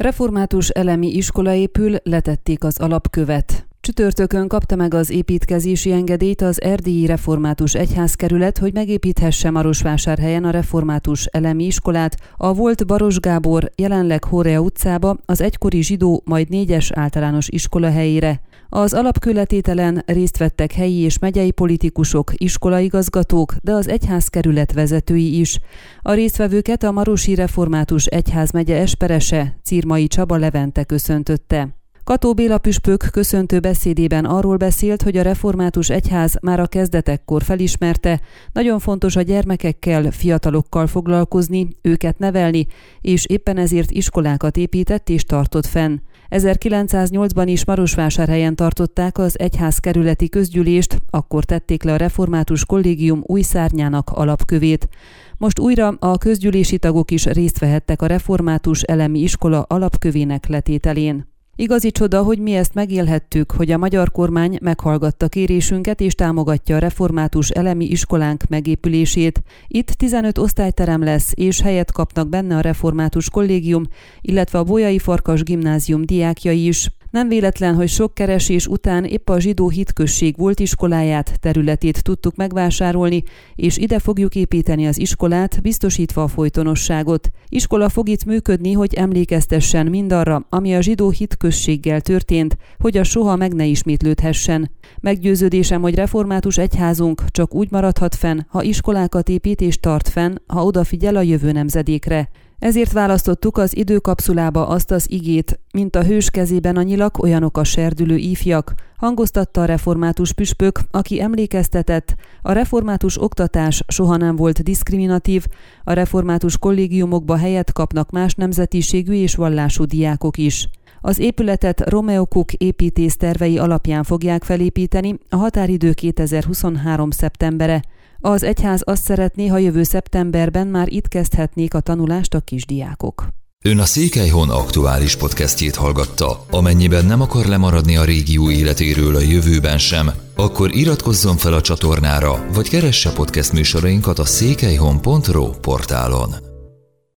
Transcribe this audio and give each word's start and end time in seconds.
Református 0.00 0.68
elemi 0.68 1.06
iskola 1.06 1.52
épül, 1.52 1.96
letették 2.02 2.64
az 2.64 2.78
alapkövet. 2.78 3.69
Csütörtökön 3.82 4.48
kapta 4.48 4.76
meg 4.76 4.94
az 4.94 5.10
építkezési 5.10 5.92
engedélyt 5.92 6.42
az 6.42 6.62
Erdélyi 6.62 7.06
Református 7.06 7.74
Egyházkerület, 7.74 8.58
hogy 8.58 8.72
megépíthesse 8.72 9.50
Marosvásárhelyen 9.50 10.44
a 10.44 10.50
Református 10.50 11.24
elemi 11.26 11.64
iskolát, 11.64 12.16
a 12.36 12.52
volt 12.52 12.86
Baros 12.86 13.18
Gábor, 13.18 13.70
jelenleg 13.76 14.24
Horea 14.24 14.60
utcába, 14.60 15.16
az 15.24 15.40
egykori 15.40 15.82
zsidó, 15.82 16.22
majd 16.24 16.48
négyes 16.48 16.90
általános 16.90 17.48
iskola 17.48 17.90
helyére. 17.90 18.40
Az 18.68 18.92
alapkületételen 18.92 20.02
részt 20.06 20.36
vettek 20.36 20.72
helyi 20.72 20.98
és 20.98 21.18
megyei 21.18 21.50
politikusok, 21.50 22.32
iskolaigazgatók, 22.34 23.54
de 23.62 23.72
az 23.72 23.88
egyházkerület 23.88 24.72
vezetői 24.72 25.38
is. 25.38 25.58
A 26.02 26.12
résztvevőket 26.12 26.82
a 26.82 26.92
Marosi 26.92 27.34
Református 27.34 28.06
Egyházmegye 28.06 28.76
Esperese, 28.76 29.56
Cirmai 29.62 30.06
Csaba 30.06 30.36
Levente 30.36 30.84
köszöntötte. 30.84 31.79
Kató 32.10 32.34
Béla 32.34 32.58
püspök 32.58 33.08
köszöntő 33.12 33.60
beszédében 33.60 34.24
arról 34.24 34.56
beszélt, 34.56 35.02
hogy 35.02 35.16
a 35.16 35.22
református 35.22 35.90
egyház 35.90 36.36
már 36.42 36.60
a 36.60 36.66
kezdetekkor 36.66 37.42
felismerte, 37.42 38.20
nagyon 38.52 38.78
fontos 38.78 39.16
a 39.16 39.22
gyermekekkel, 39.22 40.10
fiatalokkal 40.10 40.86
foglalkozni, 40.86 41.68
őket 41.82 42.18
nevelni, 42.18 42.66
és 43.00 43.26
éppen 43.26 43.56
ezért 43.56 43.90
iskolákat 43.90 44.56
épített 44.56 45.08
és 45.08 45.24
tartott 45.24 45.66
fenn. 45.66 45.98
1908-ban 46.30 47.44
is 47.46 47.64
Marosvásárhelyen 47.64 48.56
tartották 48.56 49.18
az 49.18 49.38
egyház 49.38 49.78
kerületi 49.78 50.28
közgyűlést, 50.28 50.98
akkor 51.10 51.44
tették 51.44 51.82
le 51.82 51.92
a 51.92 51.96
református 51.96 52.64
kollégium 52.64 53.22
új 53.26 53.42
szárnyának 53.42 54.10
alapkövét. 54.10 54.88
Most 55.36 55.58
újra 55.58 55.96
a 55.98 56.18
közgyűlési 56.18 56.78
tagok 56.78 57.10
is 57.10 57.24
részt 57.24 57.58
vehettek 57.58 58.02
a 58.02 58.06
református 58.06 58.82
elemi 58.82 59.20
iskola 59.20 59.62
alapkövének 59.68 60.46
letételén. 60.46 61.29
Igazi 61.60 61.90
csoda, 61.90 62.22
hogy 62.22 62.38
mi 62.38 62.54
ezt 62.54 62.74
megélhettük, 62.74 63.52
hogy 63.52 63.70
a 63.70 63.78
magyar 63.78 64.10
kormány 64.10 64.58
meghallgatta 64.62 65.28
kérésünket 65.28 66.00
és 66.00 66.14
támogatja 66.14 66.76
a 66.76 66.78
református 66.78 67.48
elemi 67.48 67.84
iskolánk 67.84 68.42
megépülését. 68.48 69.42
Itt 69.68 69.90
15 69.90 70.38
osztályterem 70.38 71.02
lesz, 71.02 71.32
és 71.34 71.60
helyet 71.60 71.92
kapnak 71.92 72.28
benne 72.28 72.56
a 72.56 72.60
református 72.60 73.30
kollégium, 73.30 73.82
illetve 74.20 74.58
a 74.58 74.64
Bolyai 74.64 74.98
Farkas 74.98 75.42
gimnázium 75.42 76.04
diákjai 76.04 76.66
is. 76.66 76.90
Nem 77.10 77.28
véletlen, 77.28 77.74
hogy 77.74 77.88
sok 77.88 78.14
keresés 78.14 78.66
után 78.66 79.04
épp 79.04 79.28
a 79.28 79.40
zsidó 79.40 79.68
hitközség 79.68 80.36
volt 80.36 80.60
iskoláját, 80.60 81.40
területét 81.40 82.02
tudtuk 82.02 82.36
megvásárolni, 82.36 83.22
és 83.54 83.76
ide 83.76 83.98
fogjuk 83.98 84.34
építeni 84.34 84.86
az 84.86 84.98
iskolát, 84.98 85.62
biztosítva 85.62 86.22
a 86.22 86.28
folytonosságot. 86.28 87.30
Iskola 87.48 87.88
fog 87.88 88.08
itt 88.08 88.24
működni, 88.24 88.72
hogy 88.72 88.94
emlékeztessen 88.94 89.86
mindarra, 89.86 90.46
ami 90.48 90.74
a 90.74 90.80
zsidó 90.80 91.10
hitközséggel 91.10 92.00
történt, 92.00 92.56
hogy 92.78 92.96
a 92.96 93.04
soha 93.04 93.36
meg 93.36 93.54
ne 93.54 93.64
ismétlődhessen. 93.64 94.70
Meggyőződésem, 95.00 95.80
hogy 95.80 95.94
református 95.94 96.58
egyházunk 96.58 97.22
csak 97.30 97.54
úgy 97.54 97.70
maradhat 97.70 98.14
fenn, 98.14 98.40
ha 98.48 98.62
iskolákat 98.62 99.28
épít 99.28 99.60
és 99.60 99.80
tart 99.80 100.08
fenn, 100.08 100.34
ha 100.46 100.64
odafigyel 100.64 101.16
a 101.16 101.22
jövő 101.22 101.52
nemzedékre. 101.52 102.28
Ezért 102.60 102.92
választottuk 102.92 103.58
az 103.58 103.76
időkapszulába 103.76 104.66
azt 104.66 104.90
az 104.90 105.10
igét, 105.10 105.60
mint 105.72 105.96
a 105.96 106.04
hős 106.04 106.30
kezében 106.30 106.76
a 106.76 106.82
nyilak, 106.82 107.22
olyanok 107.22 107.58
a 107.58 107.64
serdülő 107.64 108.16
ifjak, 108.16 108.74
hangoztatta 108.96 109.60
a 109.60 109.64
református 109.64 110.32
püspök, 110.32 110.80
aki 110.90 111.20
emlékeztetett, 111.20 112.14
a 112.42 112.52
református 112.52 113.22
oktatás 113.22 113.84
soha 113.88 114.16
nem 114.16 114.36
volt 114.36 114.62
diszkriminatív, 114.62 115.46
a 115.84 115.92
református 115.92 116.58
kollégiumokba 116.58 117.36
helyet 117.36 117.72
kapnak 117.72 118.10
más 118.10 118.34
nemzetiségű 118.34 119.12
és 119.12 119.34
vallású 119.34 119.84
diákok 119.84 120.38
is. 120.38 120.68
Az 121.00 121.18
épületet 121.18 121.90
Romeo 121.90 122.26
Cook 122.26 122.52
építész 122.52 123.16
tervei 123.16 123.58
alapján 123.58 124.02
fogják 124.02 124.44
felépíteni, 124.44 125.18
a 125.28 125.36
határidő 125.36 125.92
2023. 125.92 127.10
szeptembere. 127.10 127.82
Az 128.22 128.42
egyház 128.42 128.80
azt 128.84 129.02
szeretné, 129.02 129.46
ha 129.46 129.58
jövő 129.58 129.82
szeptemberben 129.82 130.66
már 130.66 130.92
itt 130.92 131.08
kezdhetnék 131.08 131.74
a 131.74 131.80
tanulást 131.80 132.34
a 132.34 132.40
kisdiákok. 132.40 133.28
Ön 133.64 133.78
a 133.78 133.84
Székelyhon 133.84 134.50
aktuális 134.50 135.16
podcastjét 135.16 135.74
hallgatta. 135.74 136.44
Amennyiben 136.50 137.04
nem 137.04 137.20
akar 137.20 137.46
lemaradni 137.46 137.96
a 137.96 138.04
régió 138.04 138.50
életéről 138.50 139.16
a 139.16 139.20
jövőben 139.20 139.78
sem, 139.78 140.10
akkor 140.36 140.74
iratkozzon 140.74 141.36
fel 141.36 141.52
a 141.52 141.60
csatornára, 141.60 142.46
vagy 142.54 142.68
keresse 142.68 143.12
podcast 143.12 143.52
műsorainkat 143.52 144.18
a 144.18 144.24
székelyhon.pro 144.24 145.50
portálon. 145.50 146.49